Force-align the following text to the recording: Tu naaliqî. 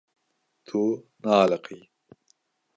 Tu 0.67 0.81
naaliqî. 1.23 1.79